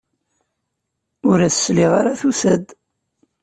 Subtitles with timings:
[1.29, 2.65] Ur as-sliɣ ara tusa-d.